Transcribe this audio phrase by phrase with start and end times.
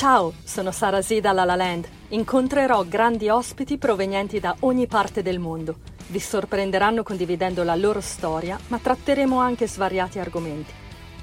[0.00, 1.86] Ciao, sono Sara Z da La La Land.
[2.08, 5.80] Incontrerò grandi ospiti provenienti da ogni parte del mondo.
[6.08, 10.72] Vi sorprenderanno condividendo la loro storia, ma tratteremo anche svariati argomenti.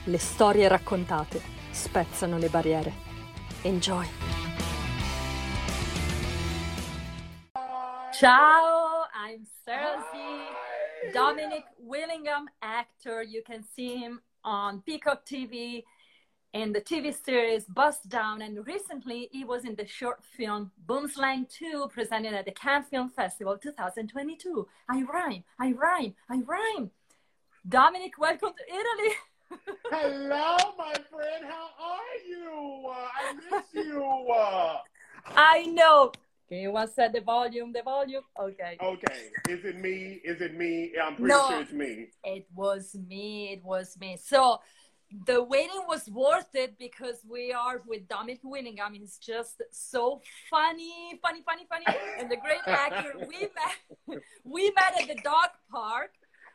[0.03, 2.93] Le storie raccontate spezzano le barriere.
[3.63, 4.05] Enjoy!
[8.13, 13.23] Ciao, I'm Sarah Z, Dominic Willingham, actor.
[13.23, 15.83] You can see him on Peacock TV
[16.53, 21.49] in the TV series Bust Down, and recently he was in the short film Boomslang
[21.49, 24.67] 2, presented at the Cannes Film Festival 2022.
[24.89, 26.91] I rhyme, I rhyme, I rhyme.
[27.67, 29.15] Dominic, welcome to Italy.
[29.91, 31.45] Hello, my friend.
[31.45, 32.91] How are you?
[32.93, 34.03] I miss you.
[35.35, 36.11] I know.
[36.47, 37.73] Can you want to set the volume?
[37.73, 38.23] The volume?
[38.39, 38.77] Okay.
[38.81, 39.29] Okay.
[39.49, 40.21] Is it me?
[40.23, 40.93] Is it me?
[41.01, 41.47] I'm pretty No.
[41.49, 42.07] sure it's me.
[42.23, 43.51] It was me.
[43.51, 44.17] It was me.
[44.21, 44.59] So
[45.25, 48.79] the waiting was worth it because we are with Dominic Winning.
[48.81, 51.85] I mean, it's just so funny, funny, funny, funny,
[52.19, 53.13] and the great actor.
[53.17, 56.11] We met, we met at the dog park,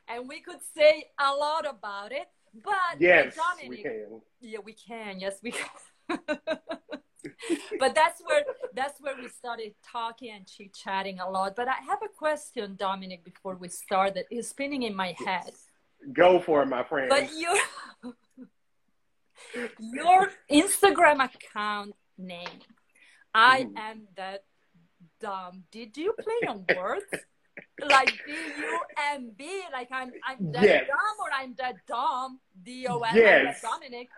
[0.08, 2.28] and we could say a lot about it.
[2.62, 4.20] But Yes, Dominic, we can.
[4.40, 5.20] yeah, we can.
[5.20, 6.18] Yes, we can.
[7.78, 11.56] but that's where that's where we started talking and chit chatting a lot.
[11.56, 15.52] But I have a question, Dominic, before we start that is spinning in my head.
[16.12, 17.08] Go for it, my friend.
[17.08, 17.56] But your
[19.78, 22.60] your Instagram account name,
[23.34, 23.78] I Mhm.
[23.78, 24.44] am that
[25.20, 25.64] dumb.
[25.70, 27.26] Did you play on words?
[27.84, 30.86] like D U M B, like I'm I'm that Yes.
[30.86, 32.38] dumb or I'm that dumb.
[32.62, 33.60] D O M Yes.
[33.60, 34.08] Dominic.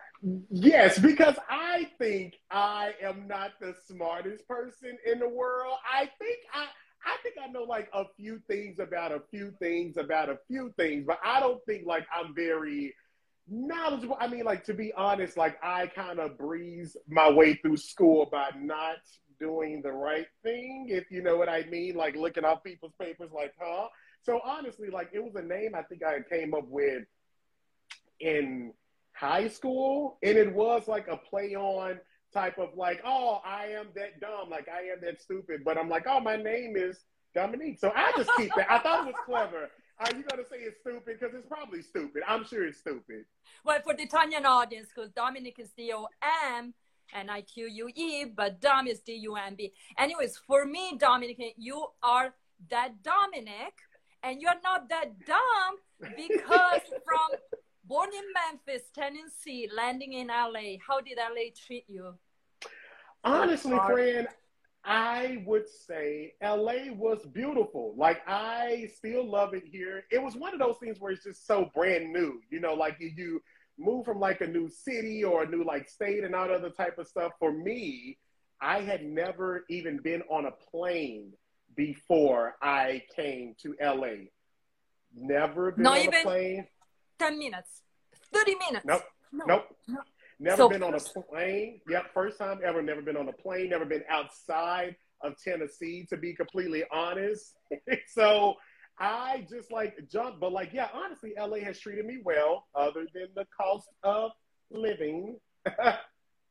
[0.51, 5.77] Yes, because I think I am not the smartest person in the world.
[5.91, 6.67] I think I
[7.07, 10.71] I think I know like a few things about a few things about a few
[10.77, 12.93] things, but I don't think like I'm very
[13.47, 14.17] knowledgeable.
[14.19, 18.27] I mean, like to be honest, like I kind of breeze my way through school
[18.31, 18.97] by not
[19.39, 23.31] doing the right thing, if you know what I mean, like looking off people's papers
[23.33, 23.87] like, huh?
[24.21, 27.03] So honestly, like it was a name I think I came up with
[28.19, 28.73] in
[29.13, 31.99] high school, and it was like a play on
[32.33, 35.89] type of like, oh, I am that dumb, like I am that stupid, but I'm
[35.89, 36.97] like, oh, my name is
[37.33, 38.71] Dominique, so I just keep that.
[38.71, 39.69] I thought it was clever.
[39.97, 41.17] Are you gonna say it's stupid?
[41.19, 42.23] Because it's probably stupid.
[42.27, 43.25] I'm sure it's stupid.
[43.63, 46.07] Well, for the Italian audience, because Dominic is D O
[46.57, 46.73] M
[47.13, 49.71] and I Q U E, but Dom is D U M B.
[49.97, 52.33] Anyways, for me, Dominic, you are
[52.69, 53.75] that Dominic,
[54.21, 57.39] and you're not that dumb because from
[57.85, 62.15] born in Memphis, Tennessee, landing in LA, how did LA treat you?
[63.23, 64.27] Honestly, friend,
[64.85, 67.93] I would say LA was beautiful.
[67.97, 70.03] Like I still love it here.
[70.11, 72.39] It was one of those things where it's just so brand new.
[72.51, 73.41] You know, like you, you
[73.79, 76.97] move from like a new city or a new like state and all other type
[76.99, 77.31] of stuff.
[77.39, 78.17] For me,
[78.61, 81.33] I had never even been on a plane
[81.75, 84.27] before I came to LA.
[85.15, 86.67] Never been Not on even- a plane.
[87.17, 87.81] 10 minutes,
[88.33, 88.85] 30 minutes.
[88.85, 89.01] Nope.
[89.31, 89.45] No.
[89.45, 89.77] Nope.
[89.87, 89.99] No.
[90.39, 91.81] Never So- been on a plane.
[91.89, 92.81] Yep, first time ever.
[92.81, 93.69] Never been on a plane.
[93.69, 97.55] Never been outside of Tennessee, to be completely honest.
[98.07, 98.55] so
[98.99, 103.27] I just like jumped, but like, yeah, honestly, LA has treated me well, other than
[103.35, 104.31] the cost of
[104.71, 105.37] living.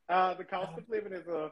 [0.08, 1.50] uh, the cost of living is a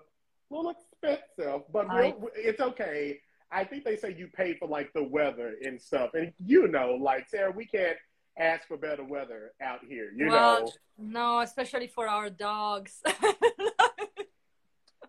[0.50, 3.21] little expensive, but I- it's okay.
[3.50, 6.94] I think they say you pay for like the weather and stuff, and you know,
[6.98, 7.98] like Sarah, we can't
[8.38, 10.10] ask for better weather out here.
[10.16, 10.72] You well, know.
[10.98, 13.03] no, especially for our dogs.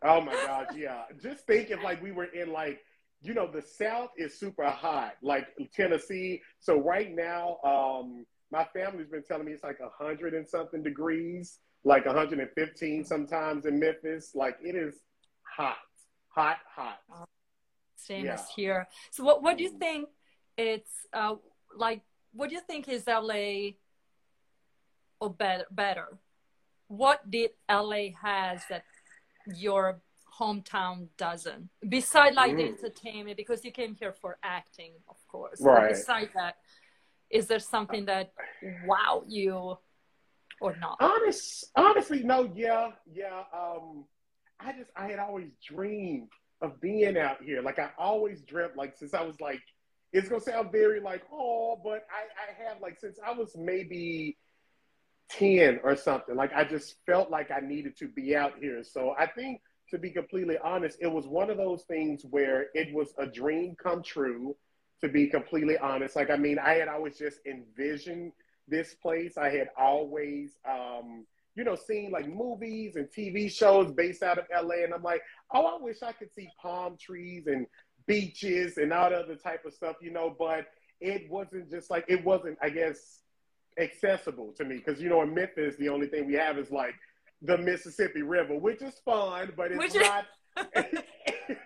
[0.06, 1.04] Oh my God, yeah.
[1.22, 2.82] Just think if like we were in like,
[3.22, 6.42] you know, the South is super hot, like Tennessee.
[6.60, 10.84] So right now, um, my family's been telling me it's like a hundred and something
[10.84, 14.32] degrees, like 115 sometimes in Memphis.
[14.36, 14.96] Like it is
[15.44, 15.78] hot,
[16.36, 17.00] hot, hot.
[17.96, 18.34] Same Yeah.
[18.34, 18.88] as here.
[19.12, 20.10] So what what do you think
[20.58, 21.36] it's uh
[21.78, 22.02] like
[22.34, 23.72] what do you think is LA
[25.20, 26.18] or better better?
[26.88, 28.84] What did LA has that
[29.56, 30.02] your
[30.40, 31.70] hometown doesn't?
[31.88, 32.78] Beside like the Mm.
[32.78, 35.60] entertainment, because you came here for acting, of course.
[35.62, 35.90] But Right.
[35.90, 36.58] beside that,
[37.30, 38.34] is there something that
[38.86, 39.78] wow you
[40.60, 40.98] or not?
[41.00, 43.44] Honest, honestly, no, yeah, yeah.
[43.54, 44.06] Um,
[44.60, 46.30] I just, I had always dreamed
[46.62, 47.62] of being out here.
[47.62, 49.62] Like I always dreamt, like since I was like,
[50.14, 54.38] it's gonna sound very like, oh, but I, I have like since I was maybe
[55.30, 56.36] ten or something.
[56.36, 58.84] Like I just felt like I needed to be out here.
[58.84, 62.94] So I think, to be completely honest, it was one of those things where it
[62.94, 64.56] was a dream come true.
[65.02, 68.32] To be completely honest, like I mean, I had always just envisioned
[68.70, 69.38] this place.
[69.38, 71.26] I had always um,
[71.56, 74.84] you know, seeing like movies and TV shows based out of LA.
[74.84, 75.22] And I'm like,
[75.54, 77.68] oh, I wish I could see palm trees and
[78.08, 80.68] beaches and all the other type of stuff, you know, but
[81.02, 83.20] it wasn't just like, it wasn't, I guess,
[83.80, 84.80] accessible to me.
[84.80, 86.96] Cause, you know, in Memphis, the only thing we have is like
[87.42, 90.26] the Mississippi River, which is fun, but it's which not.
[90.76, 91.06] it,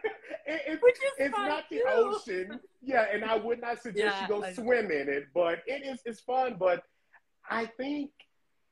[0.48, 0.80] it,
[1.18, 2.60] it's not the ocean.
[2.82, 6.00] Yeah, and I would not suggest yeah, you go swim in it, but it is
[6.06, 6.56] it's fun.
[6.60, 6.84] But
[7.50, 8.12] I think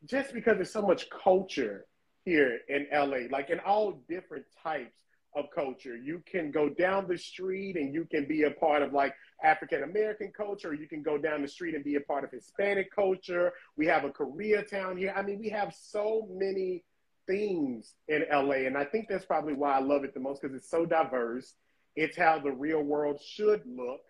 [0.06, 1.86] just because there's so much culture
[2.24, 4.96] here in LA, like in all different types
[5.36, 5.98] of culture.
[5.98, 9.84] You can go down the street and you can be a part of like African
[9.84, 12.94] American culture, or you can go down the street and be a part of Hispanic
[12.94, 13.54] culture.
[13.76, 15.14] We have a Koreatown here.
[15.16, 16.84] I mean, we have so many
[17.28, 20.56] things in LA, and I think that's probably why I love it the most because
[20.56, 21.54] it's so diverse.
[21.96, 24.02] It's how the real world should look.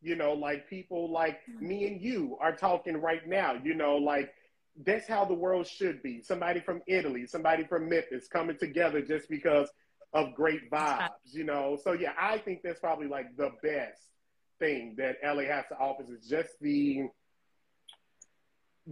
[0.00, 3.54] You know, like people like me and you are talking right now.
[3.62, 4.34] You know, like
[4.84, 6.22] that's how the world should be.
[6.22, 9.70] Somebody from Italy, somebody from Memphis coming together just because
[10.12, 11.78] of great vibes, you know.
[11.82, 14.00] So yeah, I think that's probably like the best
[14.58, 17.08] thing that LA has to offer is just the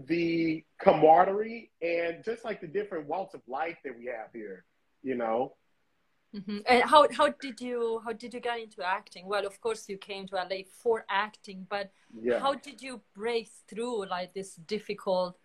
[0.06, 4.64] the camaraderie and just like the different walks of life that we have here,
[5.02, 5.56] you know.
[6.34, 6.58] Mm-hmm.
[6.66, 9.26] And how how did you how did you get into acting?
[9.26, 12.38] Well, of course you came to LA for acting, but yeah.
[12.38, 15.36] how did you break through like this difficult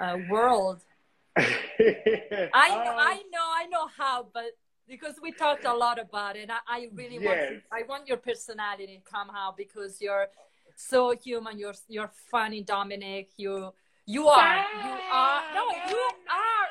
[0.00, 0.82] uh, world.
[1.36, 4.56] I know, I know, I know how, but
[4.88, 7.50] because we talked a lot about it, I, I really yes.
[7.50, 10.28] want, I want your personality somehow because you're
[10.76, 11.58] so human.
[11.58, 13.30] You're you're funny, Dominic.
[13.36, 13.72] You
[14.06, 15.42] you are, you are.
[15.54, 16.66] No, you are.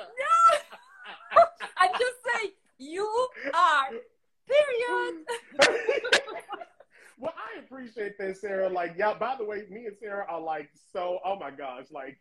[0.00, 1.38] No,
[1.78, 3.88] I'm just saying you are.
[4.46, 5.24] Period.
[7.18, 8.68] well, I appreciate that, Sarah.
[8.68, 9.14] Like, yeah.
[9.14, 11.20] By the way, me and Sarah are like so.
[11.24, 12.18] Oh my gosh, like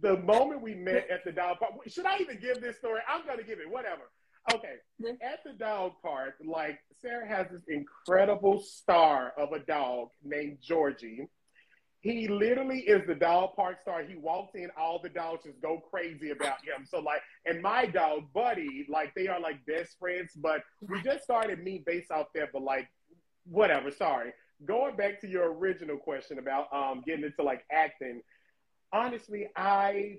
[0.00, 3.00] the moment we met at the park, should I even give this story?
[3.08, 4.02] I'm going to give it, whatever.
[4.54, 4.74] Okay.
[5.22, 11.28] At the dog park, like Sarah has this incredible star of a dog named Georgie.
[12.00, 14.02] He literally is the dog park star.
[14.04, 16.86] He walks in, all the dogs just go crazy about him.
[16.88, 20.32] So like, and my dog Buddy, like they are like best friends.
[20.36, 22.88] But we just started me based off there, but like,
[23.44, 23.90] whatever.
[23.90, 24.32] Sorry.
[24.64, 28.22] Going back to your original question about um getting into like acting
[28.92, 30.18] honestly, I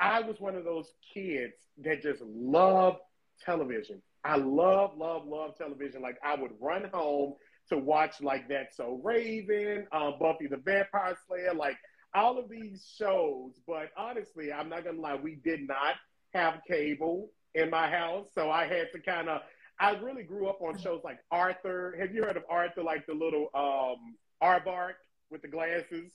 [0.00, 3.00] I was one of those kids that just loved
[3.44, 4.02] television.
[4.24, 6.02] I love, love, love television.
[6.02, 7.34] Like I would run home
[7.68, 11.76] to watch like That's So Raven, um, Buffy the Vampire Slayer, like
[12.14, 13.52] all of these shows.
[13.66, 15.94] But honestly, I'm not gonna lie, we did not
[16.34, 19.40] have cable in my house, so I had to kind of.
[19.80, 21.96] I really grew up on shows like Arthur.
[22.00, 22.82] Have you heard of Arthur?
[22.82, 24.94] Like the little um, aardvark
[25.30, 26.10] with the glasses.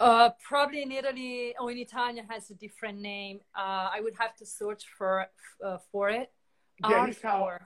[0.00, 3.40] Uh, probably in Italy or in Italian has a different name.
[3.54, 5.26] Uh, I would have to search for
[5.62, 6.32] uh, for it.
[6.88, 7.58] Yeah, called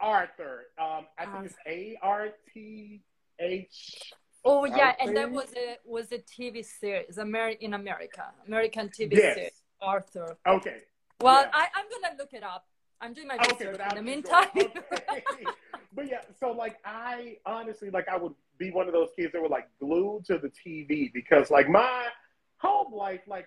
[0.00, 0.64] Arthur.
[0.80, 3.02] Um, I think it's A R T
[3.38, 4.12] H.
[4.44, 9.12] Oh yeah, and that was a was a TV series, Ameri- in America, American TV
[9.12, 9.34] yes.
[9.36, 9.62] series.
[9.80, 10.36] Arthur.
[10.46, 10.78] Okay.
[11.20, 11.50] Well, yeah.
[11.52, 12.66] I, I'm gonna look it up.
[13.00, 14.48] I'm doing my research okay, in the meantime.
[14.56, 15.22] Okay.
[15.94, 19.42] but yeah, so like I honestly like I would be one of those kids that
[19.42, 22.06] were like glued to the TV because like my
[22.58, 23.46] home life, like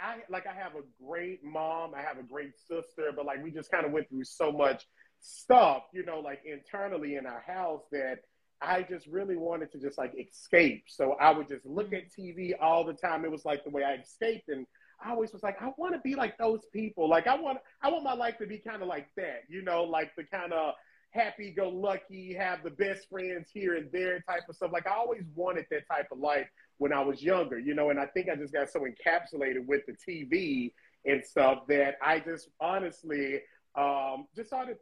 [0.00, 3.50] I like I have a great mom, I have a great sister, but like we
[3.50, 4.86] just kind of went through so much
[5.20, 8.18] stuff, you know, like internally in our house that
[8.60, 10.84] I just really wanted to just like escape.
[10.88, 12.40] So I would just look at mm-hmm.
[12.40, 13.24] TV all the time.
[13.24, 14.66] It was like the way I escaped and
[15.00, 17.08] I always was like, I want to be like those people.
[17.08, 19.84] Like I want, I want my life to be kind of like that, you know,
[19.84, 20.74] like the kind of
[21.10, 24.70] happy go lucky, have the best friends here and there type of stuff.
[24.72, 26.46] Like I always wanted that type of life
[26.78, 29.82] when I was younger, you know, and I think I just got so encapsulated with
[29.86, 30.72] the TV
[31.04, 33.40] and stuff that I just honestly
[33.76, 34.76] um, just started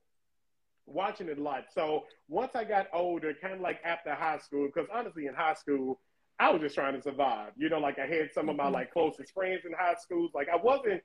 [0.86, 1.64] watching it a lot.
[1.72, 5.54] So once I got older, kind of like after high school, because honestly in high
[5.54, 6.00] school,
[6.38, 7.52] I was just trying to survive.
[7.56, 8.74] You know, like I had some of my mm-hmm.
[8.74, 10.28] like closest friends in high school.
[10.34, 11.02] Like I wasn't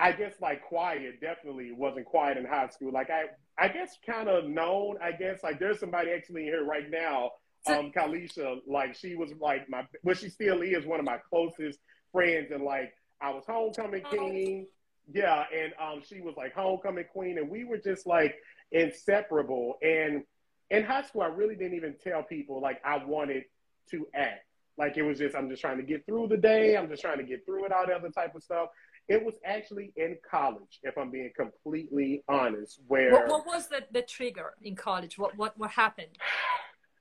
[0.00, 2.90] I guess like quiet definitely wasn't quiet in high school.
[2.90, 3.24] Like I,
[3.60, 4.96] I guess kind of known.
[5.02, 7.32] I guess like there's somebody actually here right now,
[7.66, 8.56] um, Kalisha.
[8.66, 11.78] Like she was like my, well she still is one of my closest
[12.10, 14.10] friends, and like I was homecoming oh.
[14.10, 14.66] king,
[15.12, 18.34] yeah, and um she was like homecoming queen, and we were just like
[18.72, 19.74] inseparable.
[19.82, 20.22] And
[20.70, 23.44] in high school, I really didn't even tell people like I wanted
[23.90, 24.46] to act.
[24.78, 26.78] Like it was just I'm just trying to get through the day.
[26.78, 28.70] I'm just trying to get through it, all the other type of stuff.
[29.10, 32.80] It was actually in college, if I'm being completely honest.
[32.86, 35.18] Where what, what was the, the trigger in college?
[35.18, 36.16] What what what happened?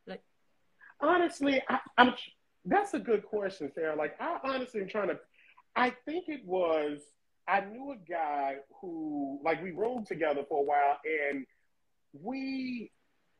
[0.07, 0.23] Like
[0.99, 2.13] honestly, I, I'm.
[2.65, 3.95] That's a good question, Sarah.
[3.95, 5.19] Like I honestly am trying to.
[5.75, 6.99] I think it was
[7.49, 11.45] I knew a guy who like we roomed together for a while and
[12.13, 12.91] we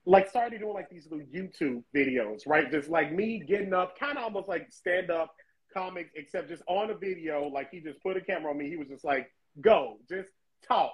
[0.06, 2.72] like started doing like these little YouTube videos, right?
[2.72, 5.34] Just like me getting up, kind of almost like stand up
[5.74, 8.70] comics, except just on a video, like he just put a camera on me.
[8.70, 10.30] He was just like, go, just
[10.68, 10.94] talk.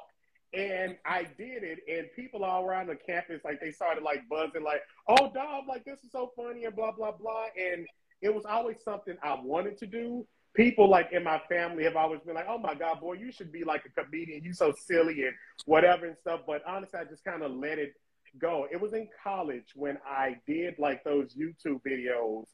[0.53, 4.63] And I did it, and people all around the campus, like they started like buzzing,
[4.63, 7.47] like, "Oh, dog, like this is so funny," and blah blah blah.
[7.57, 7.85] And
[8.21, 10.25] it was always something I wanted to do.
[10.55, 13.51] People like in my family have always been like, "Oh my God, boy, you should
[13.51, 14.45] be like a comedian.
[14.45, 15.33] You so silly and
[15.65, 17.93] whatever and stuff." But honestly, I just kind of let it
[18.39, 18.65] go.
[18.71, 22.45] It was in college when I did like those YouTube videos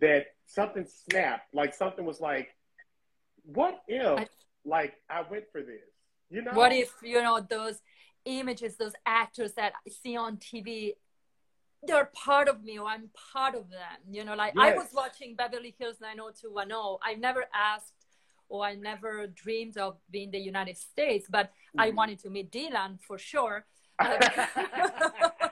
[0.00, 1.54] that something snapped.
[1.54, 2.48] Like something was like,
[3.44, 4.26] "What if I,
[4.64, 5.82] like I went for this?"
[6.30, 7.80] You know, what if you know those
[8.24, 10.94] images, those actors that I see on TV,
[11.82, 13.98] they're part of me or I'm part of them.
[14.10, 14.74] You know, like yes.
[14.74, 16.98] I was watching Beverly Hills 90210.
[17.02, 17.92] I never asked
[18.48, 21.80] or I never dreamed of being the United States, but mm-hmm.
[21.80, 23.64] I wanted to meet Dylan for sure.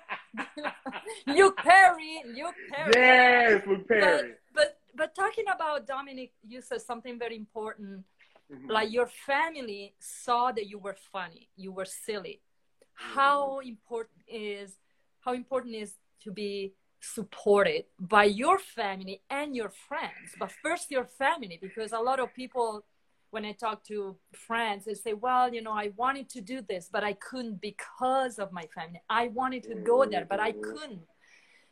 [1.26, 2.92] Luke Perry, Luke Perry.
[2.94, 4.00] Yes, Luke Perry.
[4.00, 8.04] But, but but talking about Dominic, you said something very important
[8.52, 8.70] Mm-hmm.
[8.70, 12.40] Like your family saw that you were funny, you were silly.
[12.40, 13.18] Mm-hmm.
[13.18, 14.78] How important is
[15.20, 21.04] how important is to be supported by your family and your friends, but first your
[21.04, 22.84] family, because a lot of people
[23.32, 26.90] when I talk to friends, they say, Well, you know, I wanted to do this,
[26.92, 29.00] but I couldn't because of my family.
[29.08, 30.60] I wanted to go there, but I mm-hmm.
[30.60, 31.00] couldn't.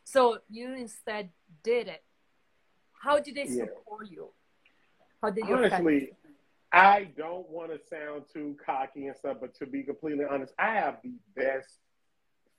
[0.03, 1.29] So you instead
[1.63, 2.03] did it.
[2.99, 4.15] How did they support yeah.
[4.15, 4.29] you?
[5.21, 5.55] How did you?
[5.55, 6.11] Honestly.
[6.73, 10.73] I don't want to sound too cocky and stuff, but to be completely honest, I
[10.73, 11.67] have the best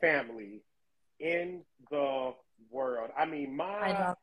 [0.01, 0.63] family
[1.19, 2.35] in the
[2.71, 3.11] world.
[3.19, 4.15] I mean, my I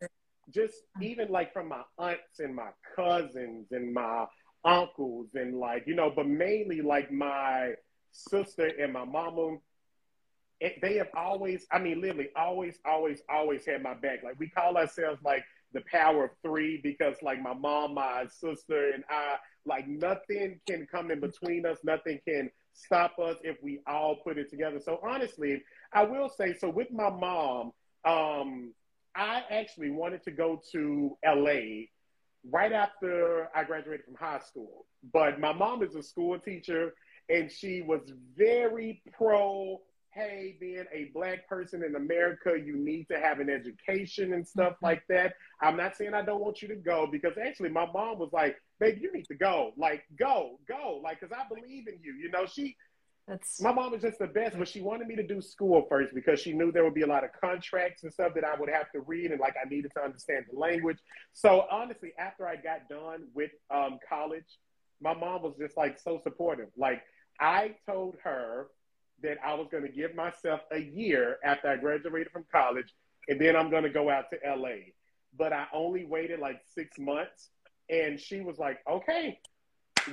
[0.51, 4.25] just even like from my aunts and my cousins and my
[4.65, 7.73] uncles and like you know, but mainly like my
[8.11, 9.57] sister and my mama.
[10.61, 14.23] It, they have always, I mean, literally, always, always, always had my back.
[14.25, 18.91] Like we call ourselves like the power of three because like my mom, my sister,
[18.91, 19.35] and I
[19.65, 21.77] like nothing can come in between us.
[21.83, 24.79] Nothing can stop us if we all put it together.
[24.79, 25.61] So honestly,
[25.93, 27.71] I will say so with my mom,
[28.05, 28.73] um,
[29.15, 31.85] I actually wanted to go to LA
[32.49, 34.85] right after I graduated from high school.
[35.13, 36.93] But my mom is a school teacher
[37.29, 38.01] and she was
[38.35, 39.79] very pro
[40.13, 44.73] hey, being a black person in America, you need to have an education and stuff
[44.73, 44.85] mm-hmm.
[44.85, 45.33] like that.
[45.61, 48.57] I'm not saying I don't want you to go because actually my mom was like,
[48.79, 49.71] baby, you need to go.
[49.77, 50.99] Like, go, go.
[51.03, 52.13] Like, because I believe in you.
[52.13, 52.75] You know, she,
[53.29, 56.15] that's my mom was just the best, but she wanted me to do school first
[56.15, 58.69] because she knew there would be a lot of contracts and stuff that I would
[58.69, 60.97] have to read, and like I needed to understand the language.
[61.33, 64.57] So honestly, after I got done with um, college,
[64.99, 66.69] my mom was just like so supportive.
[66.75, 67.03] Like
[67.39, 68.67] I told her
[69.21, 72.95] that I was going to give myself a year after I graduated from college,
[73.27, 74.91] and then I'm going to go out to LA.
[75.37, 77.49] But I only waited like six months,
[77.91, 79.39] and she was like, "Okay,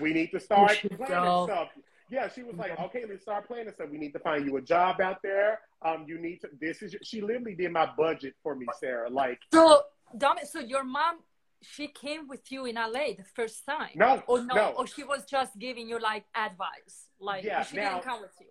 [0.02, 1.68] we need to start planning stuff."
[2.10, 3.88] Yeah, she was like, "Okay, let's start planning stuff.
[3.90, 5.60] We need to find you a job out there.
[5.84, 6.48] Um, you need to.
[6.60, 9.10] This is." She literally did my budget for me, Sarah.
[9.10, 9.82] Like, so,
[10.16, 11.18] Dom, so your mom
[11.62, 13.90] she came with you in LA the first time?
[13.94, 14.74] No, or no, no.
[14.76, 18.32] or she was just giving you like advice, like yeah, she now, didn't come with
[18.40, 18.46] you.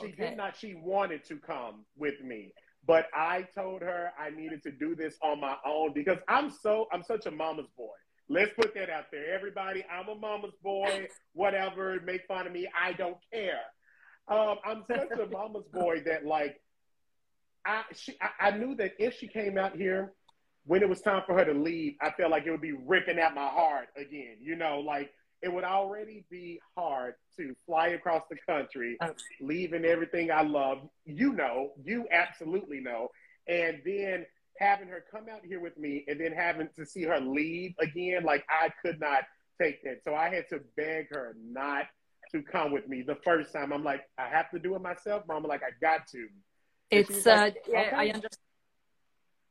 [0.00, 0.30] She okay.
[0.30, 0.56] did not.
[0.56, 2.52] She wanted to come with me,
[2.86, 6.86] but I told her I needed to do this on my own because I'm so
[6.92, 7.96] I'm such a mama's boy.
[8.28, 9.84] Let's put that out there, everybody.
[9.90, 11.08] I'm a mama's boy.
[11.32, 12.68] Whatever, make fun of me.
[12.78, 13.60] I don't care.
[14.28, 16.60] Um, I'm such a mama's boy that like
[17.64, 20.12] I she I, I knew that if she came out here
[20.66, 23.18] when it was time for her to leave, I felt like it would be ripping
[23.18, 24.36] at my heart again.
[24.42, 29.14] You know, like it would already be hard to fly across the country, okay.
[29.40, 30.78] leaving everything I love.
[31.06, 33.08] You know, you absolutely know.
[33.46, 34.26] And then
[34.58, 38.24] having her come out here with me and then having to see her leave again,
[38.24, 39.22] like I could not
[39.60, 40.02] take that.
[40.04, 41.84] So I had to beg her not
[42.32, 43.72] to come with me the first time.
[43.72, 45.24] I'm like, I have to do it myself.
[45.26, 46.28] Mom, like, I got to.
[46.90, 47.96] it's, uh, like, yeah, okay.
[47.96, 48.36] I understand.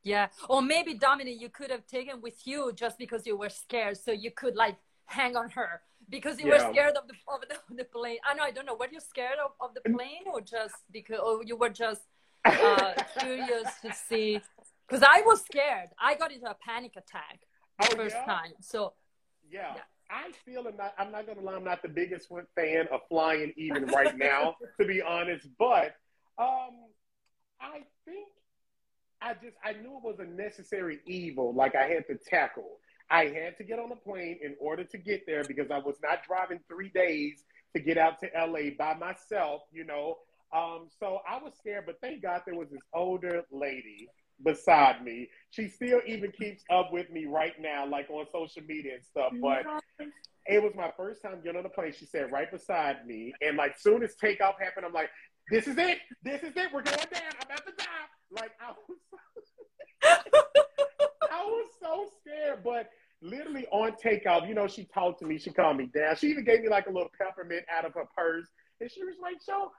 [0.04, 0.28] Yeah.
[0.48, 3.98] Or maybe Dominic, you could have taken with you just because you were scared.
[3.98, 6.66] So you could like hang on her because you yeah.
[6.66, 8.18] were scared of the of the, the, plane.
[8.24, 8.76] I know I don't know.
[8.76, 12.02] Were you scared of, of the plane or just because or you were just
[12.44, 14.40] uh, curious to see?
[14.88, 15.90] Because I was scared.
[16.00, 17.40] I got into a panic attack
[17.78, 18.24] the oh, first yeah?
[18.24, 18.52] time.
[18.60, 18.94] So
[19.50, 19.74] yeah.
[19.74, 19.82] yeah.
[20.10, 20.94] I'm feeling not.
[20.98, 21.54] I'm not gonna lie.
[21.54, 25.46] I'm not the biggest fan of flying even right now, to be honest.
[25.58, 25.96] But
[26.38, 26.86] um,
[27.60, 28.28] I think
[29.20, 32.78] I just I knew it was a necessary evil, like I had to tackle.
[33.10, 35.96] I had to get on a plane in order to get there because I was
[36.02, 40.16] not driving three days to get out to LA by myself, you know.
[40.54, 44.08] Um, so I was scared, but thank God there was this older lady
[44.44, 45.28] beside me.
[45.50, 49.32] She still even keeps up with me right now, like on social media and stuff.
[49.40, 49.64] But
[50.46, 51.92] it was my first time getting on the plane.
[51.96, 55.10] She sat right beside me, and like soon as takeoff happened, I'm like,
[55.50, 55.98] "This is it.
[56.22, 56.72] This is it.
[56.72, 57.22] We're going down.
[57.40, 57.84] I'm about to die!"
[58.30, 60.08] Like I was, so,
[61.32, 62.90] I was so scared, but.
[63.20, 65.38] Literally on takeoff, you know, she talked to me.
[65.38, 66.14] She calmed me down.
[66.14, 68.46] She even gave me like a little peppermint out of her purse.
[68.80, 69.72] And she was like, So,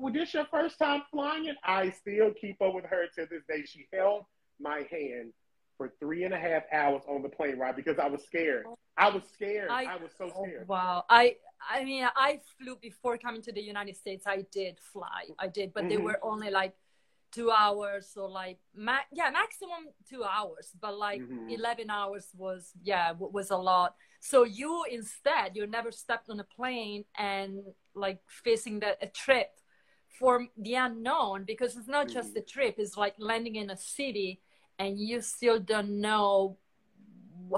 [0.00, 1.48] was this your first time flying?
[1.48, 3.64] And I still keep up with her to this day.
[3.64, 4.24] She held
[4.60, 5.32] my hand
[5.76, 8.64] for three and a half hours on the plane ride because I was scared.
[8.96, 9.70] I was scared.
[9.70, 10.62] I, I was so scared.
[10.62, 11.04] Oh, wow.
[11.08, 11.36] I
[11.70, 14.24] I mean, I flew before coming to the United States.
[14.26, 15.24] I did fly.
[15.38, 15.90] I did, but mm-hmm.
[15.90, 16.74] they were only like
[17.32, 21.50] two hours or like ma- yeah maximum two hours but like mm-hmm.
[21.50, 26.44] 11 hours was yeah was a lot so you instead you never stepped on a
[26.44, 27.60] plane and
[27.96, 29.50] like facing the a trip
[30.18, 32.14] for the unknown because it's not mm-hmm.
[32.14, 34.40] just a trip it's like landing in a city
[34.78, 36.56] and you still don't know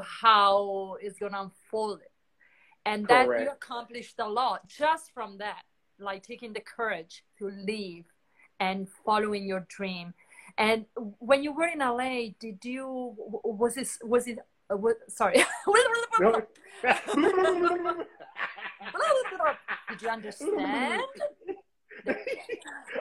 [0.02, 2.00] how it's going to unfold
[2.84, 3.30] and Correct.
[3.30, 5.62] that you accomplished a lot just from that
[5.98, 8.04] like taking the courage to leave
[8.60, 10.14] and following your dream.
[10.56, 10.86] And
[11.18, 13.14] when you were in LA, did you
[13.44, 14.38] was this was it
[14.70, 15.36] uh, was, sorry
[19.88, 21.02] did you understand?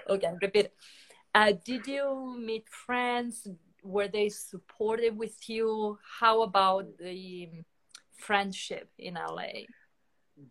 [0.09, 0.71] okay, repeat.
[1.33, 3.47] Uh, did you meet friends?
[3.83, 5.97] Were they supportive with you?
[6.19, 7.49] How about the
[8.17, 9.67] friendship in LA?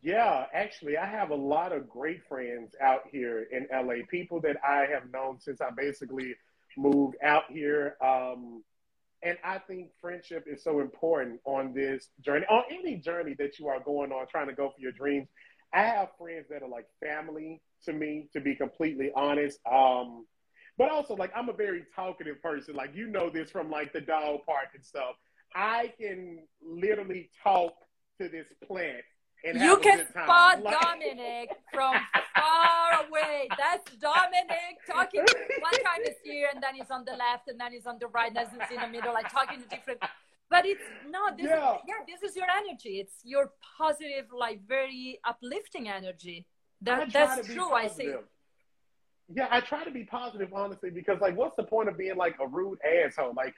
[0.02, 4.04] Yeah, actually, I have a lot of great friends out here in LA.
[4.10, 6.34] People that I have known since I basically
[6.76, 7.96] moved out here.
[8.04, 8.62] Um,
[9.22, 13.68] and I think friendship is so important on this journey, on any journey that you
[13.68, 15.28] are going on, trying to go for your dreams.
[15.76, 19.58] I have friends that are like family to me, to be completely honest.
[19.70, 20.24] Um,
[20.78, 22.74] but also, like, I'm a very talkative person.
[22.74, 25.16] Like, you know this from like the dog park and stuff.
[25.54, 27.74] I can literally talk
[28.20, 29.04] to this plant
[29.44, 30.80] and you can spot like...
[30.80, 31.94] Dominic from
[32.34, 33.48] far away.
[33.58, 35.20] That's Dominic talking
[35.60, 38.08] one time is here, and then he's on the left, and then he's on the
[38.08, 40.00] right, and then he's in the middle, like talking to different.
[40.48, 41.36] But it's not.
[41.36, 41.74] This yeah.
[41.74, 43.00] Is, yeah, this is your energy.
[43.00, 46.46] It's your positive, like very uplifting energy.
[46.82, 47.72] That that's true.
[47.72, 48.12] I see.
[49.28, 52.36] Yeah, I try to be positive, honestly, because like, what's the point of being like
[52.40, 53.34] a rude asshole?
[53.36, 53.54] Like,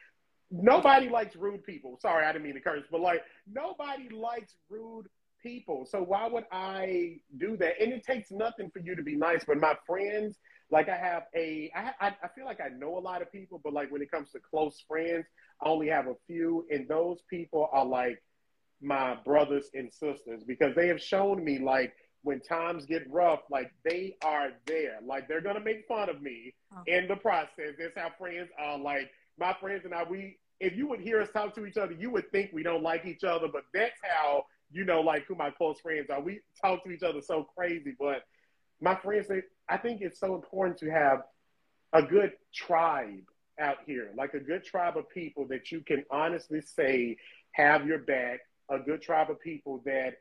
[0.50, 1.98] nobody likes rude people.
[2.00, 3.22] Sorry, I didn't mean to curse, but like,
[3.52, 5.08] nobody likes rude
[5.42, 5.84] people.
[5.84, 7.74] So why would I do that?
[7.80, 9.44] And it takes nothing for you to be nice.
[9.46, 10.38] But my friends,
[10.70, 13.72] like I have a, I, I feel like I know a lot of people, but
[13.72, 15.24] like when it comes to close friends,
[15.62, 18.22] I only have a few, and those people are like
[18.80, 23.72] my brothers and sisters because they have shown me like when times get rough, like
[23.84, 24.98] they are there.
[25.04, 26.82] Like they're gonna make fun of me uh-huh.
[26.86, 27.74] in the process.
[27.78, 28.78] That's how friends are.
[28.78, 31.92] Like my friends and I, we if you would hear us talk to each other,
[31.92, 35.34] you would think we don't like each other, but that's how you know, like who
[35.34, 36.20] my close friends are.
[36.20, 38.24] We talk to each other so crazy, but
[38.80, 41.22] my friends, they, I think it's so important to have
[41.92, 43.24] a good tribe
[43.60, 47.16] out here, like a good tribe of people that you can honestly say
[47.52, 50.14] have your back, a good tribe of people that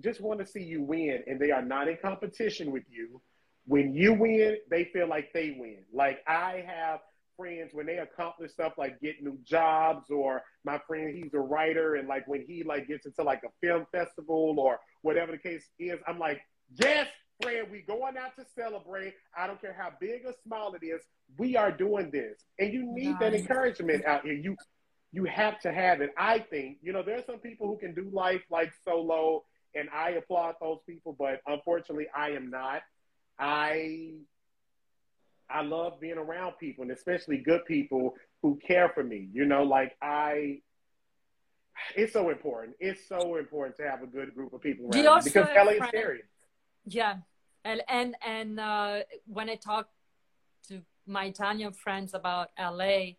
[0.00, 3.20] just want to see you win and they are not in competition with you.
[3.66, 5.84] When you win, they feel like they win.
[5.92, 7.00] Like I have
[7.36, 11.94] friends when they accomplish stuff like get new jobs or my friend he's a writer
[11.94, 15.64] and like when he like gets into like a film festival or whatever the case
[15.78, 16.40] is i'm like
[16.74, 17.08] yes
[17.40, 21.02] friend we going out to celebrate i don't care how big or small it is
[21.38, 23.20] we are doing this and you need nice.
[23.20, 24.56] that encouragement out here you
[25.12, 28.08] you have to have it i think you know there's some people who can do
[28.12, 29.42] life like solo
[29.74, 32.82] and i applaud those people but unfortunately i am not
[33.38, 34.12] i
[35.52, 39.28] I love being around people and especially good people who care for me.
[39.32, 40.60] You know, like I,
[41.94, 42.76] it's so important.
[42.80, 46.22] It's so important to have a good group of people around because LA is scary.
[46.84, 47.16] Yeah,
[47.64, 49.88] and and and uh, when I talk
[50.68, 53.16] to my Italian friends about LA,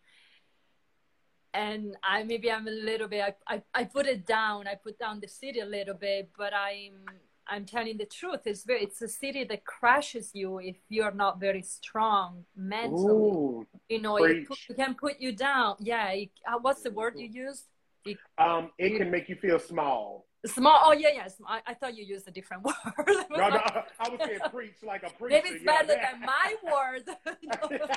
[1.53, 4.67] and I maybe I'm a little bit I, I, I put it down.
[4.67, 7.05] I put down the city a little bit, but I'm
[7.47, 8.41] I'm telling the truth.
[8.45, 13.31] It's very, it's a city that crashes you if you're not very strong mentally.
[13.31, 15.75] Ooh, you know, it, put, it, can put you down.
[15.79, 16.09] Yeah.
[16.11, 17.65] It, uh, what's the word you used?
[18.05, 20.25] It, um, it can make you feel small.
[20.45, 20.77] Small.
[20.83, 21.35] Oh yeah, yes.
[21.47, 22.75] I, I thought you used a different word.
[23.07, 25.41] no, like, no, I was saying preach like a preacher.
[25.41, 27.03] Maybe it's better yeah, than my word.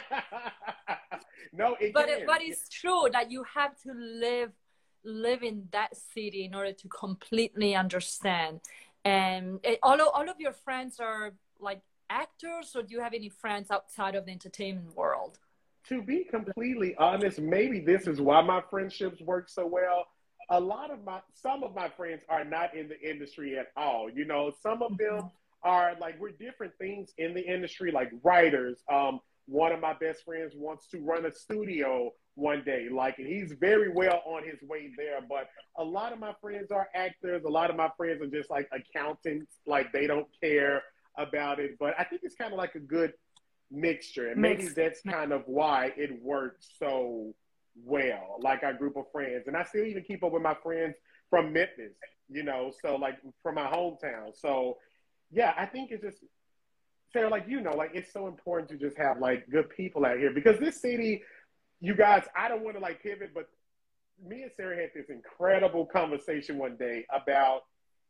[1.52, 4.52] no, it but but it's true that you have to live
[5.04, 8.60] live in that city in order to completely understand.
[9.04, 11.80] And it, all of, all of your friends are like
[12.10, 15.38] actors, or do you have any friends outside of the entertainment world?
[15.88, 20.06] To be completely honest, maybe this is why my friendships work so well.
[20.50, 24.08] A lot of my, some of my friends are not in the industry at all.
[24.08, 25.68] You know, some of them mm-hmm.
[25.68, 28.78] are like we're different things in the industry, like writers.
[28.92, 32.88] Um, one of my best friends wants to run a studio one day.
[32.92, 35.20] Like, and he's very well on his way there.
[35.28, 37.42] But a lot of my friends are actors.
[37.44, 39.56] A lot of my friends are just like accountants.
[39.66, 40.82] Like, they don't care
[41.16, 41.76] about it.
[41.78, 43.12] But I think it's kind of like a good
[43.70, 44.28] mixture.
[44.28, 47.34] And maybe that's kind of why it works so
[47.84, 49.44] well, like our group of friends.
[49.46, 50.94] And I still even keep up with my friends
[51.30, 51.94] from Memphis,
[52.28, 54.34] you know, so like from my hometown.
[54.34, 54.78] So,
[55.30, 56.18] yeah, I think it's just
[57.12, 60.18] Sarah, like you know, like it's so important to just have like good people out
[60.18, 61.22] here because this city,
[61.80, 63.48] you guys, I don't want to like pivot, but
[64.24, 67.62] me and Sarah had this incredible conversation one day about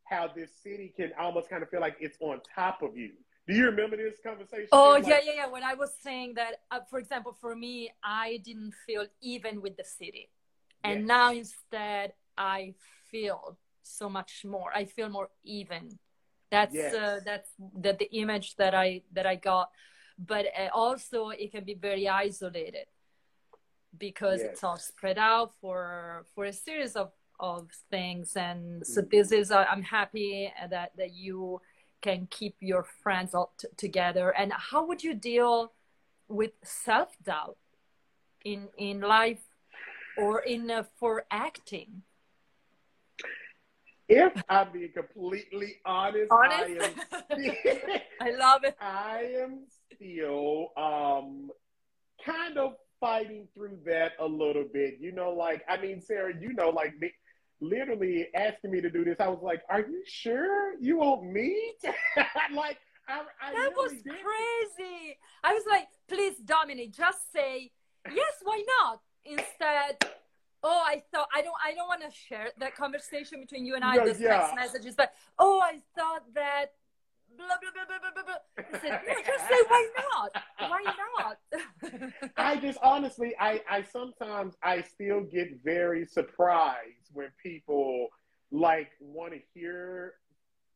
[0.05, 3.11] how this city can almost kind of feel like it's on top of you.
[3.47, 4.67] Do you remember this conversation?
[4.71, 5.47] Oh like, yeah, yeah, yeah.
[5.47, 9.77] When I was saying that, uh, for example, for me, I didn't feel even with
[9.77, 10.29] the city,
[10.83, 11.07] and yes.
[11.07, 12.73] now instead I
[13.09, 14.69] feel so much more.
[14.75, 15.97] I feel more even
[16.49, 16.93] that's uh, yes.
[16.93, 19.69] uh, that's the, the image that i that i got
[20.17, 22.85] but uh, also it can be very isolated
[23.97, 24.51] because yes.
[24.51, 29.09] it's all spread out for for a series of of things and so mm.
[29.11, 31.61] this is uh, i'm happy that that you
[32.07, 35.73] can keep your friends all t- together and how would you deal
[36.29, 37.57] with self-doubt
[38.45, 39.43] in in life
[40.17, 42.03] or in uh, for acting
[44.07, 46.79] if I'm being completely honest, honest?
[46.79, 47.41] I am.
[47.41, 48.77] Still, I love it.
[48.81, 51.51] I am still um,
[52.25, 54.95] kind of fighting through that a little bit.
[55.01, 57.11] You know, like I mean, Sarah, you know, like me,
[57.59, 59.17] literally asking me to do this.
[59.19, 61.73] I was like, "Are you sure you want me?"
[62.53, 65.17] like, I, I that was crazy.
[65.43, 67.71] I was like, "Please, Dominic, just say
[68.13, 68.33] yes.
[68.43, 69.97] Why not?" Instead
[70.63, 73.83] oh i thought i don't i don't want to share that conversation between you and
[73.83, 74.39] i no, yeah.
[74.39, 76.73] text messages but oh i thought that
[77.37, 80.81] blah blah blah blah blah blah I said, mm, no, just say why not why
[81.17, 88.07] not i just honestly i i sometimes i still get very surprised when people
[88.51, 90.13] like want to hear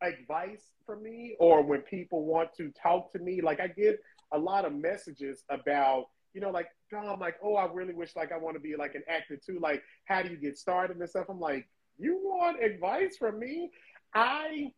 [0.01, 3.99] advice from me or when people want to talk to me like i get
[4.33, 8.31] a lot of messages about you know, like, I'm like, oh, I really wish like
[8.31, 9.59] I want to be like an actor too.
[9.61, 11.27] Like, how do you get started and stuff?
[11.29, 13.71] I'm like, you want advice from me?
[14.13, 14.71] I,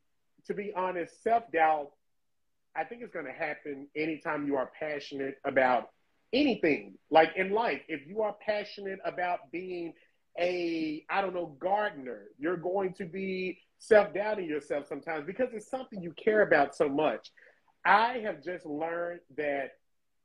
[0.48, 1.92] to be honest, self doubt.
[2.76, 5.90] I think it's going to happen anytime you are passionate about
[6.34, 6.96] anything.
[7.12, 9.94] Like in life, if you are passionate about being
[10.40, 15.70] a, I don't know, gardener, you're going to be self doubting yourself sometimes because it's
[15.70, 17.30] something you care about so much.
[17.86, 19.74] I have just learned that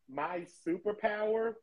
[0.08, 1.54] my superpower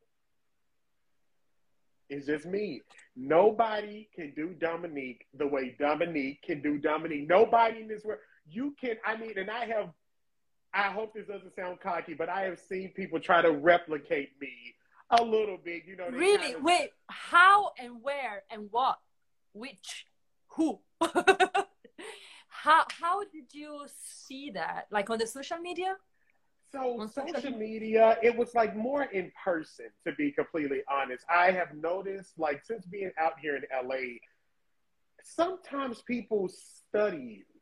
[2.09, 2.81] is just me.
[3.15, 7.27] Nobody can do Dominique the way Dominique can do Dominique.
[7.27, 8.19] Nobody in this world.
[8.47, 9.89] You can, I mean, and I have,
[10.73, 14.75] I hope this doesn't sound cocky, but I have seen people try to replicate me
[15.09, 15.83] a little bit.
[15.85, 16.37] You know, really?
[16.37, 18.99] Kind of, Wait, how and where and what?
[19.53, 20.05] Which?
[20.49, 20.79] Who?
[22.49, 24.87] how, how did you see that?
[24.91, 25.95] Like on the social media?
[26.71, 31.23] So social media, it was like more in person, to be completely honest.
[31.29, 34.17] I have noticed, like, since being out here in LA,
[35.23, 37.54] sometimes people study you.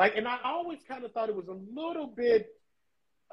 [0.00, 2.48] Like, and I always kind of thought it was a little bit,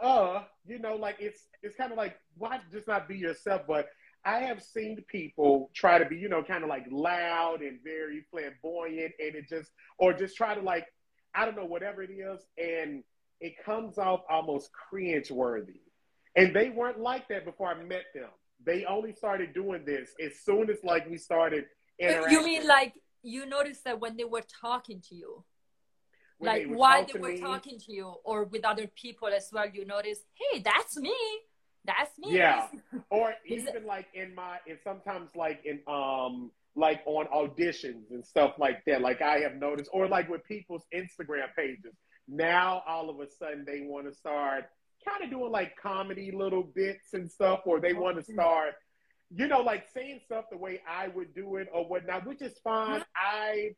[0.03, 3.61] uh, you know, like it's it's kind of like why just not be yourself?
[3.65, 3.87] But
[4.25, 8.25] I have seen people try to be, you know, kind of like loud and very
[8.29, 10.85] flamboyant, and it just or just try to like,
[11.33, 13.01] I don't know, whatever it is, and
[13.39, 15.79] it comes off almost cringe worthy.
[16.35, 18.29] And they weren't like that before I met them.
[18.65, 21.63] They only started doing this as soon as like we started
[21.97, 22.37] interacting.
[22.37, 25.45] You mean like you noticed that when they were talking to you?
[26.39, 29.65] When like while they were me, talking to you or with other people as well,
[29.71, 31.15] you notice, hey, that's me.
[31.83, 32.37] That's me.
[32.37, 32.67] Yeah.
[33.09, 38.53] or even like in my and sometimes like in um like on auditions and stuff
[38.59, 39.01] like that.
[39.01, 41.95] Like I have noticed, or like with people's Instagram pages.
[42.27, 44.65] Now all of a sudden they want to start
[45.07, 48.75] kind of doing like comedy little bits and stuff, or they want to start,
[49.31, 52.53] you know, like saying stuff the way I would do it or whatnot, which is
[52.63, 53.03] fine.
[53.15, 53.71] I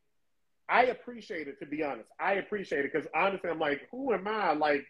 [0.70, 2.08] I appreciate it to be honest.
[2.20, 4.52] I appreciate it because honestly, I'm like, who am I?
[4.52, 4.86] Like,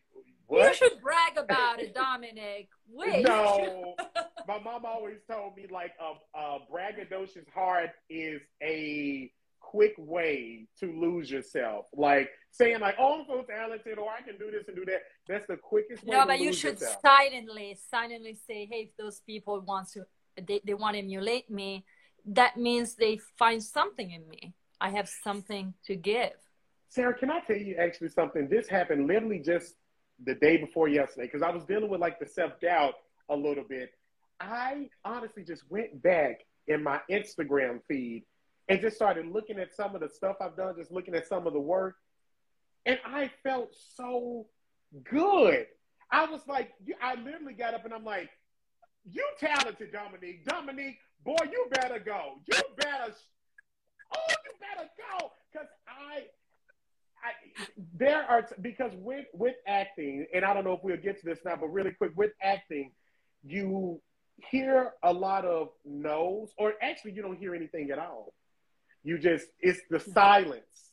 [0.46, 0.68] what?
[0.68, 2.68] You should brag about it, Dominic.
[2.88, 3.24] Wait.
[3.24, 3.94] No,
[4.48, 10.86] my mom always told me like a, a braggadocious heart is a quick way to
[10.86, 11.86] lose yourself.
[11.94, 15.02] Like saying like, "Oh, I'm so talented," or "I can do this and do that."
[15.28, 16.16] That's the quickest way.
[16.16, 17.00] No, but you should yourself.
[17.00, 20.04] silently, silently say, "Hey, if those people want to,
[20.42, 21.84] they, they want to emulate me,
[22.26, 24.54] that means they find something in me.
[24.80, 26.32] I have something to give."
[26.88, 28.48] Sarah, can I tell you actually something?
[28.48, 29.76] This happened literally just
[30.24, 32.94] the day before yesterday because I was dealing with like the self doubt
[33.28, 33.92] a little bit.
[34.40, 38.24] I honestly just went back in my Instagram feed
[38.68, 41.46] and just started looking at some of the stuff I've done, just looking at some
[41.46, 41.96] of the work,
[42.86, 44.46] and I felt so
[45.04, 45.66] good.
[46.10, 48.30] I was like, I literally got up and I'm like,
[49.04, 50.44] "You talented, Dominique.
[50.44, 52.40] Dominique, boy, you better go.
[52.46, 53.14] You better,
[54.14, 56.24] oh, you better go." Because I,
[57.24, 61.26] I, there are because with with acting, and I don't know if we'll get to
[61.26, 62.92] this now, but really quick with acting,
[63.44, 64.00] you
[64.50, 68.32] hear a lot of no's, or actually you don't hear anything at all.
[69.02, 70.12] You just it's the mm-hmm.
[70.12, 70.92] silence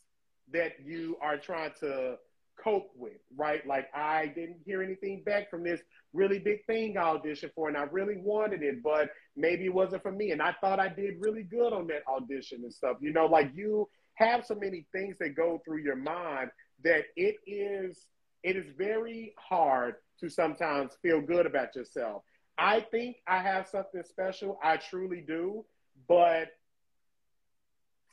[0.54, 2.18] that you are trying to
[2.62, 3.66] cope with, right?
[3.66, 5.82] Like I didn't hear anything back from this
[6.14, 10.04] really big thing I auditioned for, and I really wanted it, but maybe it wasn't
[10.04, 10.32] for me.
[10.32, 12.98] And I thought I did really good on that audition and stuff.
[13.00, 16.50] You know, like you have so many things that go through your mind
[16.84, 18.06] that it is
[18.44, 22.24] it is very hard to sometimes feel good about yourself.
[22.58, 24.60] I think I have something special.
[24.64, 25.66] I truly do,
[26.08, 26.50] but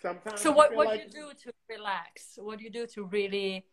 [0.03, 0.41] sometimes.
[0.41, 2.39] So what what like, do you do to relax?
[2.39, 3.67] What do you do to really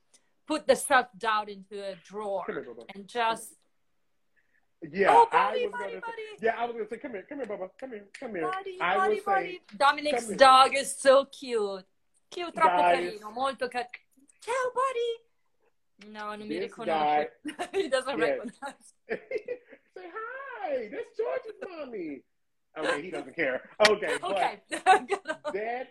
[0.52, 2.44] put the self doubt into a drawer
[2.94, 3.54] and just?
[4.92, 6.24] Yeah, oh, buddy, I was buddy, gonna buddy.
[6.40, 8.50] Say, yeah, I was gonna say, come here, come here, Bubba, come here, come here.
[8.52, 9.52] Buddy, I buddy, would buddy.
[9.52, 11.86] say, Dominic's dog is so cute.
[12.32, 12.96] Cute, troppo Guys.
[12.96, 13.90] carino, molto carino.
[14.44, 16.12] Ciao, buddy.
[16.12, 17.30] No, non mi riconosce.
[17.74, 18.30] he doesn't Yes.
[18.30, 18.88] recognize.
[19.96, 20.90] say hi.
[20.92, 22.24] That's George's mommy.
[22.76, 23.62] Okay, he doesn't care.
[23.88, 24.62] Okay, Okay.
[25.54, 25.88] that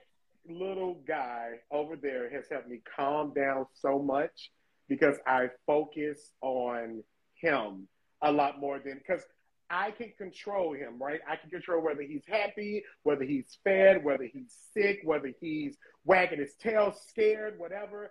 [0.51, 4.51] little guy over there has helped me calm down so much
[4.89, 7.03] because I focus on
[7.35, 7.89] him
[8.23, 9.25] a lot more than because
[9.71, 11.21] I can control him, right?
[11.29, 16.41] I can control whether he's happy, whether he's fed, whether he's sick, whether he's wagging
[16.41, 18.11] his tail, scared, whatever.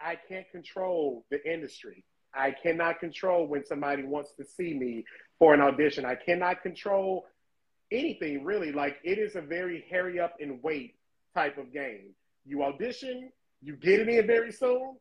[0.00, 2.04] I can't control the industry.
[2.34, 5.04] I cannot control when somebody wants to see me
[5.38, 6.04] for an audition.
[6.04, 7.24] I cannot control
[7.90, 8.70] anything really.
[8.70, 10.97] Like it is a very hurry up and wait
[11.38, 12.14] type of game.
[12.44, 13.30] You audition,
[13.62, 14.96] you get it in very soon,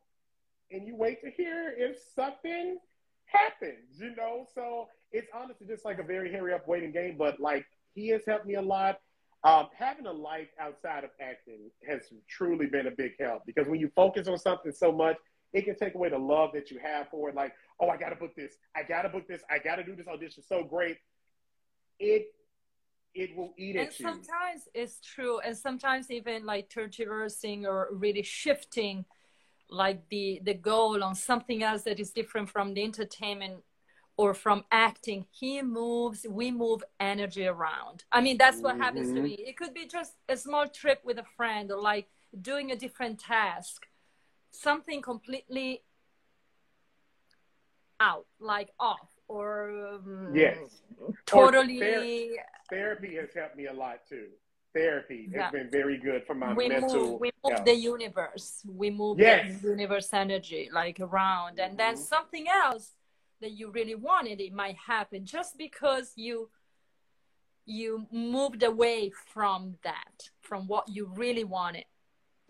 [0.72, 2.78] and you wait to hear if something
[3.26, 4.46] happens, you know?
[4.54, 8.22] So it's honestly just like a very hurry up waiting game, but like he has
[8.28, 9.00] helped me a lot.
[9.44, 13.80] Um, having a life outside of acting has truly been a big help because when
[13.80, 15.18] you focus on something so much,
[15.54, 17.36] it can take away the love that you have for it.
[17.36, 18.58] Like, oh, I got to book this.
[18.76, 19.42] I got to book this.
[19.50, 20.98] I got to do this audition so great.
[22.00, 22.28] It
[23.18, 24.06] it will eat and at you.
[24.06, 29.06] sometimes it's true and sometimes even like tergiversing or really shifting
[29.70, 33.64] like the the goal on something else that is different from the entertainment
[34.16, 35.26] or from acting.
[35.32, 38.06] He moves we move energy around.
[38.12, 39.24] I mean that's what happens to Mhm.
[39.24, 39.34] me.
[39.50, 42.08] It could be just a small trip with a friend or like
[42.42, 43.88] doing a different task.
[44.52, 45.84] Something completely
[48.00, 50.82] out like off or um, Yes.
[51.26, 54.28] totally ther- Therapy has helped me a lot too.
[54.74, 55.44] Therapy Yeah.
[55.44, 56.94] has been very good for my we mental.
[57.12, 57.66] move we move health.
[57.66, 59.62] the universe we move Yes.
[59.62, 62.00] the universe energy like around and then Mhm.
[62.00, 62.96] something else
[63.40, 66.50] that you really wanted it might happen just because you
[67.66, 71.86] you moved away from that from what you really wanted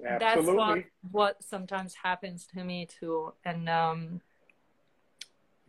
[0.06, 0.20] Absolutely.
[0.20, 4.22] that's what what sometimes happens to me too and um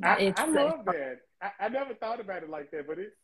[0.03, 1.21] I, I love that.
[1.43, 3.17] I, I never thought about it like that, but it's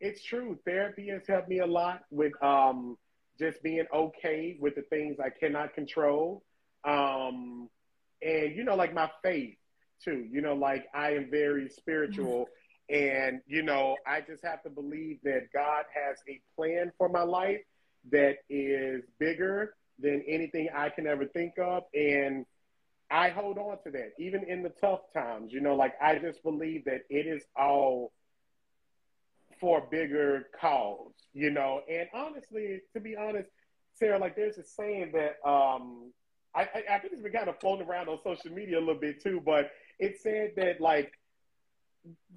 [0.00, 0.58] it's true.
[0.64, 2.96] Therapy has helped me a lot with um
[3.38, 6.42] just being okay with the things I cannot control.
[6.84, 7.68] Um
[8.22, 9.56] and you know, like my faith
[10.02, 10.26] too.
[10.30, 12.46] You know, like I am very spiritual
[12.90, 17.22] and you know, I just have to believe that God has a plan for my
[17.22, 17.60] life
[18.10, 22.44] that is bigger than anything I can ever think of and
[23.10, 25.52] I hold on to that, even in the tough times.
[25.52, 28.12] You know, like I just believe that it is all
[29.60, 31.80] for a bigger cause, you know.
[31.90, 33.48] And honestly, to be honest,
[33.94, 36.12] Sarah, like there's a saying that um,
[36.54, 39.00] I, I, I think it's been kind of floating around on social media a little
[39.00, 41.12] bit too, but it said that like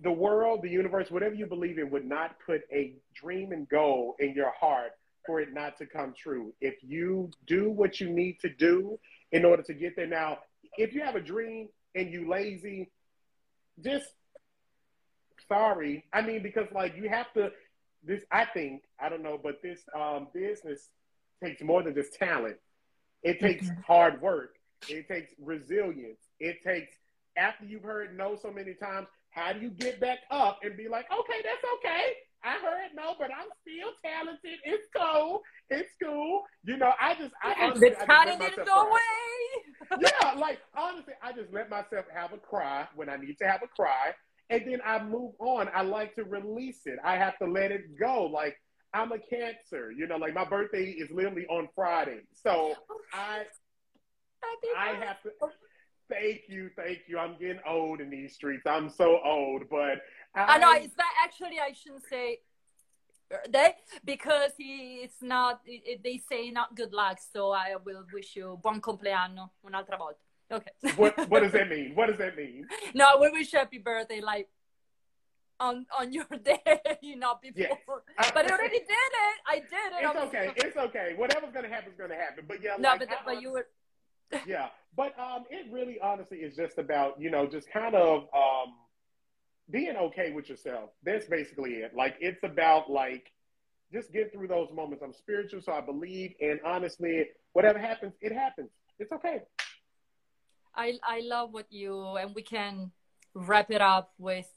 [0.02, 4.16] the world, the universe, whatever you believe in, would not put a dream and goal
[4.20, 4.92] in your heart
[5.26, 6.54] for it not to come true.
[6.62, 8.98] If you do what you need to do
[9.32, 10.08] in order to get there.
[10.08, 10.40] Now,
[10.78, 12.92] if you have a dream and you lazy,
[13.84, 14.08] just
[15.48, 16.06] sorry.
[16.14, 17.52] I mean, because like you have to
[18.04, 20.90] this I think I don't know, but this um, business
[21.44, 22.58] takes more than just talent.
[23.24, 23.82] It takes mm-hmm.
[23.82, 24.56] hard work.
[24.88, 26.20] It takes resilience.
[26.40, 26.96] It takes
[27.38, 29.08] after you've heard no so many times.
[29.32, 32.14] How do you get back up and be like, okay, that's okay.
[32.44, 34.60] I heard no, but I'm still talented.
[34.64, 35.42] It's cool.
[35.70, 36.44] It's cool.
[36.64, 39.00] You know, I just I honestly, the talent didn't go away.
[40.00, 43.62] Yeah, like honestly, I just let myself have a cry when I need to have
[43.64, 44.14] a cry,
[44.50, 45.70] and then I move on.
[45.74, 47.00] I like to release it.
[47.04, 48.26] I have to let it go.
[48.26, 48.56] Like
[48.94, 49.92] I'm a Cancer.
[49.92, 53.44] You know, like my birthday is literally on Friday, so oh, I
[54.78, 55.32] I have to.
[56.10, 57.20] Thank you, thank you.
[57.20, 58.64] I'm getting old in these streets.
[58.66, 60.02] I'm so old, but
[60.34, 61.60] I, I know it's that actually.
[61.60, 62.40] I shouldn't say
[63.30, 65.62] birthday because he it's not.
[65.66, 67.20] It, they say not good luck.
[67.34, 70.20] So I will wish you buon compleanno un'altra volta.
[70.52, 70.72] Okay.
[70.96, 71.94] what What does that mean?
[71.96, 72.68] What does that mean?
[72.94, 74.50] No, we wish happy birthday like
[75.60, 76.62] on on your day,
[77.02, 78.04] you not before.
[78.18, 78.32] Yes.
[78.34, 79.38] but I already did it.
[79.48, 80.02] I did it.
[80.02, 80.52] It's okay.
[80.56, 81.14] It's okay.
[81.16, 82.46] Whatever's gonna happen is gonna happen.
[82.48, 83.68] But yeah, no, like, but, but you were.
[84.48, 88.74] yeah, but um, it really honestly is just about you know just kind of um
[89.70, 90.90] being okay with yourself.
[91.04, 91.96] That's basically it.
[91.96, 93.32] Like it's about like
[93.92, 95.04] just get through those moments.
[95.04, 98.70] I'm spiritual, so I believe, and honestly, whatever happens, it happens.
[99.00, 99.42] It's okay.
[100.76, 102.92] I I love what you and we can
[103.34, 104.48] wrap it up with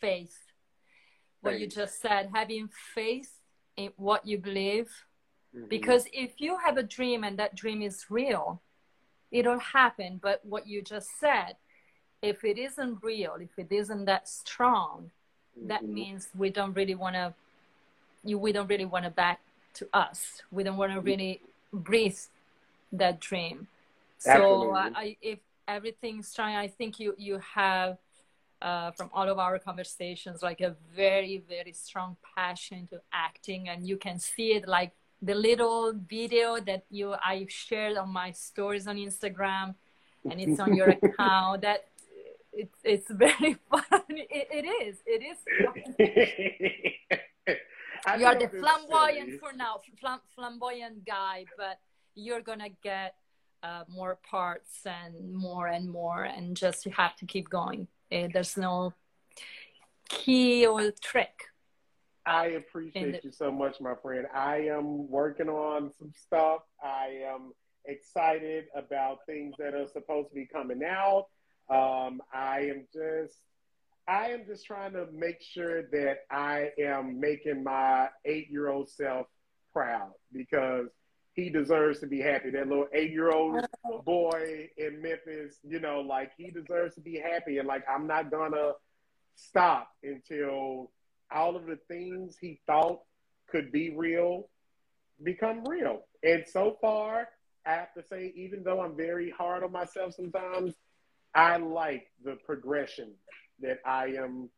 [0.00, 0.36] faith.
[1.40, 3.30] What you just said, having faith
[3.76, 4.88] in what you believe.
[5.54, 5.68] Mm-hmm.
[5.68, 8.62] Because if you have a dream and that dream is real,
[9.30, 10.18] it'll happen.
[10.22, 11.56] But what you just said,
[12.24, 15.10] if it isn't real, if it isn't that strong,
[15.58, 15.68] mm-hmm.
[15.68, 17.34] that means we don't really want to.
[18.24, 19.40] You, we don't really want to back
[19.74, 20.42] to us.
[20.50, 21.06] We don't want to mm-hmm.
[21.06, 21.40] really
[21.72, 22.18] breathe
[22.92, 23.66] that dream.
[24.18, 27.98] So uh, I, if everything's strong, I think you you have
[28.62, 33.86] uh, from all of our conversations like a very very strong passion to acting, and
[33.86, 38.86] you can see it like the little video that you I shared on my stories
[38.86, 39.74] on Instagram,
[40.30, 41.62] and it's on your account.
[41.62, 41.84] That
[42.56, 44.26] it's it's very funny.
[44.30, 45.02] It, it is.
[45.06, 45.38] It is.
[48.18, 51.78] you are the flamboyant for now, flam, flamboyant guy, but
[52.14, 53.14] you're gonna get
[53.62, 57.88] uh, more parts and more and more, and just you have to keep going.
[58.12, 58.92] Uh, there's no
[60.08, 61.48] key or trick
[62.26, 64.26] I appreciate you so much, my friend.
[64.32, 66.62] I am working on some stuff.
[66.82, 67.52] I am
[67.84, 71.26] excited about things that are supposed to be coming out.
[71.70, 73.34] Um, I am just,
[74.06, 79.26] I am just trying to make sure that I am making my eight-year-old self
[79.72, 80.88] proud because
[81.32, 82.50] he deserves to be happy.
[82.50, 83.66] That little eight-year-old
[84.04, 88.30] boy in Memphis, you know, like he deserves to be happy, and like I'm not
[88.30, 88.72] gonna
[89.34, 90.92] stop until
[91.34, 93.00] all of the things he thought
[93.48, 94.48] could be real
[95.22, 96.02] become real.
[96.22, 97.28] And so far,
[97.66, 100.74] I have to say, even though I'm very hard on myself sometimes,
[101.34, 103.14] I like the progression
[103.60, 104.50] that I am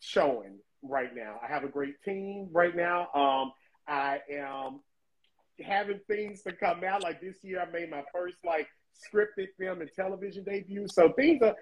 [0.00, 1.40] showing right now.
[1.42, 3.08] I have a great team right now.
[3.14, 3.52] Um,
[3.86, 4.80] I am
[5.64, 7.02] having things to come out.
[7.02, 10.86] Like this year, I made my first like scripted film and television debut.
[10.88, 11.54] So things are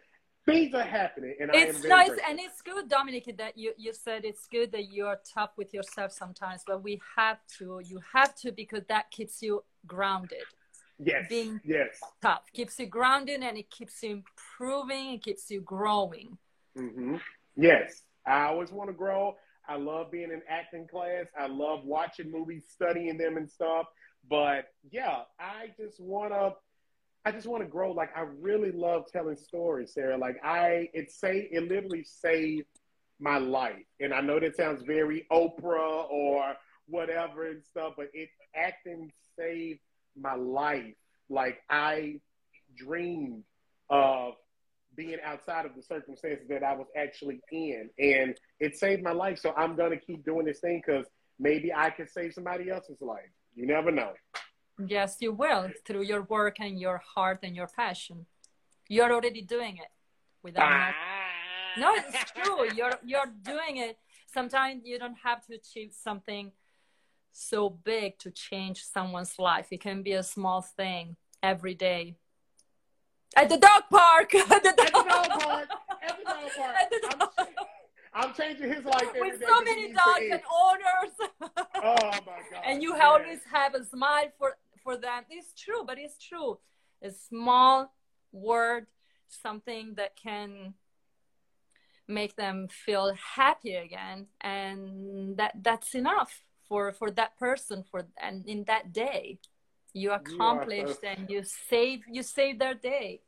[0.45, 2.31] things are happening and it's nice grateful.
[2.31, 6.11] and it's good dominic that you, you said it's good that you're tough with yourself
[6.11, 10.42] sometimes but we have to you have to because that keeps you grounded
[10.99, 15.61] yes being yes tough keeps you grounded and it keeps you improving it keeps you
[15.61, 16.37] growing
[16.79, 17.17] mm-hmm.
[17.57, 19.35] yes i always want to grow
[19.69, 23.87] i love being in acting class i love watching movies studying them and stuff
[24.29, 26.53] but yeah i just want to
[27.25, 27.93] I just want to grow.
[27.93, 30.19] Like I really love telling stories, Sarah.
[30.19, 32.67] Like I, it say it literally saved
[33.21, 33.85] my life.
[34.01, 36.55] And I know that sounds very Oprah or
[36.87, 39.81] whatever and stuff, but it acting saved
[40.16, 40.94] my life.
[41.29, 42.20] Like I
[42.77, 43.44] dreamed
[43.90, 44.35] of
[44.94, 49.38] being outside of the circumstances that I was actually in, and it saved my life.
[49.38, 51.07] So I'm gonna keep doing this thing because
[51.38, 53.31] maybe I can save somebody else's life.
[53.55, 54.12] You never know.
[54.87, 58.27] Yes, you will through your work and your heart and your passion.
[58.88, 59.90] You're already doing it
[60.42, 60.69] without.
[60.69, 60.92] Ah.
[61.79, 62.71] No, it's true.
[62.75, 63.98] You're you're doing it.
[64.27, 66.52] Sometimes you don't have to achieve something
[67.33, 69.67] so big to change someone's life.
[69.71, 72.17] It can be a small thing every day.
[73.35, 74.35] At the dog park.
[74.35, 75.69] At the dog, At the dog park.
[76.03, 76.77] At the dog park.
[76.91, 77.31] The dog
[78.15, 81.31] I'm, I'm changing his life with so many dogs and owners.
[81.77, 82.63] oh my god!
[82.67, 85.25] And you always have a smile for for them.
[85.31, 86.59] It's true, but it's true.
[87.03, 87.93] A small
[88.33, 88.87] word,
[89.29, 90.75] something that can
[92.07, 98.46] make them feel happy again and that that's enough for for that person for and
[98.46, 99.38] in that day
[99.92, 103.20] you accomplished you and you save you save their day.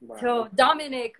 [0.00, 0.16] Wow.
[0.20, 1.14] so dominic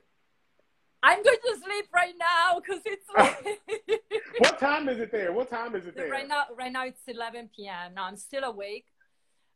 [1.02, 4.00] i'm going to sleep right now because it's late.
[4.38, 5.32] what time is it there?
[5.32, 6.09] What time is it there?
[6.09, 8.86] Right now right now it's 11 p.m now i'm still awake.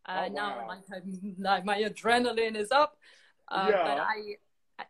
[0.05, 0.40] Uh, oh, wow.
[0.40, 0.49] now
[1.38, 2.96] my, my adrenaline is up.
[3.46, 3.84] Uh, yeah.
[3.88, 4.16] but I,
[4.80, 4.84] I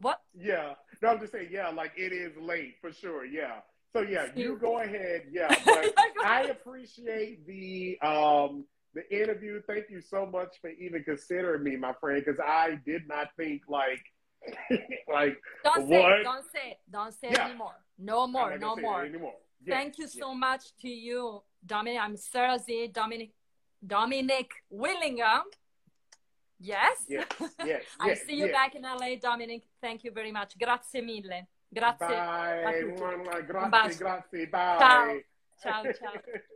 [0.00, 0.22] what?
[0.34, 0.74] Yeah.
[1.02, 3.56] No i'm just saying yeah like it is late for sure yeah
[3.96, 5.22] so yeah, you go ahead.
[5.30, 5.94] Yeah, but
[6.24, 9.60] I appreciate the um the interview.
[9.66, 13.62] Thank you so much for even considering me, my friend, because I did not think
[13.68, 14.02] like
[15.12, 17.46] like don't say it, don't say don't say yeah.
[17.46, 17.76] anymore.
[17.98, 19.04] No more, no more.
[19.04, 19.34] Anymore.
[19.64, 22.00] Yes, Thank you so much to you, Dominic.
[22.00, 22.90] I'm Sarah Z.
[22.92, 23.30] Dominic
[23.84, 25.44] Dominic Willingham.
[26.58, 27.04] Yes.
[27.08, 27.26] Yes.
[27.64, 27.82] Yes.
[28.00, 29.62] I yes, see you back in LA, Dominic.
[29.80, 30.56] Thank you very much.
[30.58, 31.46] Grazie mille.
[31.68, 32.06] Grazie.
[32.06, 33.42] Bye.
[33.46, 34.46] Grazie, grazie.
[34.48, 34.76] Bye.
[34.78, 35.20] Ciao.
[35.58, 36.12] Ciao, ciao.